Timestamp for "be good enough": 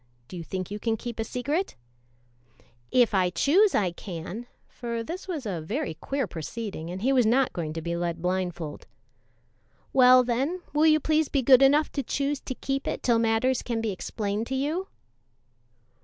11.29-11.91